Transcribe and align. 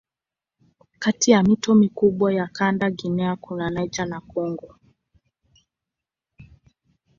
Kati 0.99 1.31
ya 1.31 1.43
mito 1.43 1.75
mikubwa 1.75 2.33
ya 2.33 2.47
kanda 2.47 2.89
Guinea 2.91 3.35
kuna 3.35 3.69
Niger 3.69 4.05
na 4.05 4.21
Kongo. 4.21 4.75